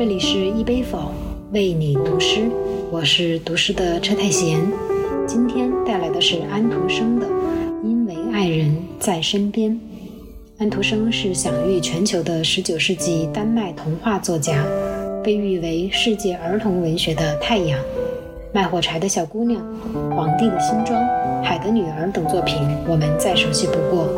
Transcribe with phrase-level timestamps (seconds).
[0.00, 1.12] 这里是一杯否
[1.52, 2.50] 为你读诗，
[2.90, 4.58] 我是读诗的车太贤。
[5.26, 7.26] 今天带来的是安徒生的
[7.84, 9.70] 《因为爱人在身边》。
[10.56, 14.64] 安徒生是享誉全球的19世纪丹麦童话作家，
[15.22, 17.78] 被誉为世界儿童文学的太阳。
[18.54, 19.62] 《卖火柴的小姑娘》
[20.16, 20.98] 《皇帝的新装》
[21.42, 22.56] 《海的女儿》等作品
[22.88, 24.08] 我们再熟悉不过。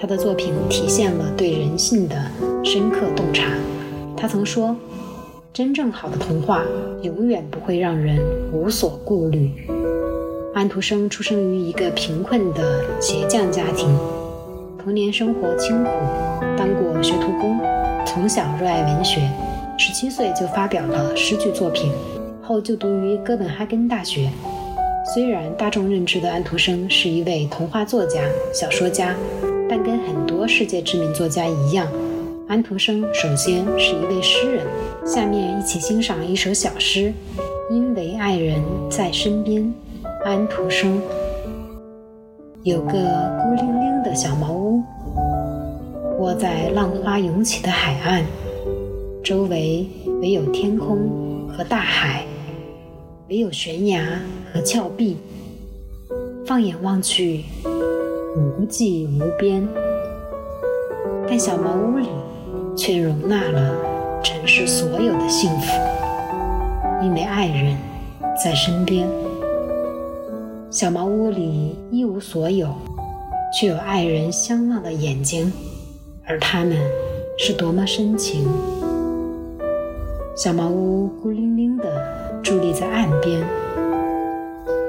[0.00, 2.16] 他的作品体现了对人性的
[2.64, 3.52] 深刻洞察。
[4.16, 4.74] 他曾说
[5.52, 6.62] ：“真正好的童话
[7.02, 8.18] 永远不会让人
[8.52, 9.50] 无所顾虑。”
[10.54, 13.94] 安徒生出生于一个贫困的鞋匠家庭，
[14.82, 15.90] 童年生活清苦，
[16.56, 17.58] 当过学徒工，
[18.06, 19.20] 从小热爱文学，
[19.76, 21.92] 十七岁就发表了诗句作品，
[22.42, 24.30] 后就读于哥本哈根大学。
[25.14, 28.22] 虽然大众认知的安徒生是一位童话作家、
[28.52, 29.14] 小说家，
[29.68, 31.86] 但跟很多世界知名作家一样，
[32.48, 34.64] 安徒生首先是一位诗人。
[35.04, 37.12] 下面一起欣赏一首小诗：
[37.68, 39.72] 因为爱人在身边。
[40.24, 41.00] 安徒生
[42.62, 44.82] 有个孤零零的小茅屋，
[46.20, 48.24] 窝在浪花涌起的海岸，
[49.24, 49.86] 周围
[50.20, 52.24] 唯有天空和大海，
[53.28, 54.20] 唯有悬崖
[54.52, 55.16] 和峭壁，
[56.46, 57.44] 放眼望去
[58.36, 59.66] 无际无边。
[61.28, 62.06] 但小茅屋里
[62.76, 63.74] 却容纳了
[64.22, 65.66] 城市所有的幸福，
[67.02, 67.76] 因为爱人
[68.44, 69.08] 在身边。
[70.70, 72.68] 小茅屋里一无所有，
[73.58, 75.50] 却有爱人相望的眼睛，
[76.26, 76.76] 而他们
[77.38, 78.46] 是多么深情。
[80.36, 81.84] 小茅屋孤零零地
[82.42, 83.42] 伫立在岸边，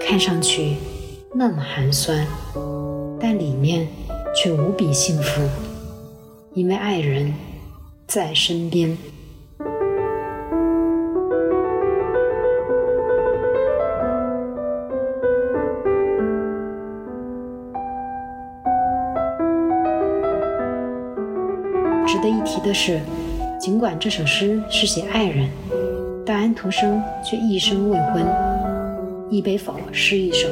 [0.00, 0.74] 看上去
[1.32, 2.26] 那么寒酸，
[3.20, 3.86] 但里面
[4.34, 5.40] 却无比幸福，
[6.52, 7.32] 因为爱人
[8.06, 8.96] 在身边。
[22.06, 23.00] 值得一提的是，
[23.60, 25.50] 尽管这首诗是写爱人，
[26.24, 28.24] 但安徒生却一生未婚。
[29.28, 30.48] 一杯否诗一首，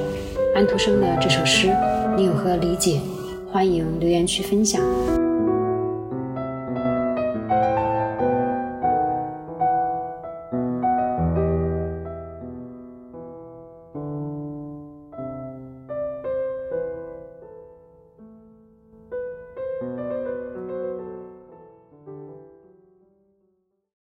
[0.55, 1.73] 安徒生的这首诗，
[2.17, 3.01] 你有何理解？
[3.51, 4.83] 欢迎留言区分享。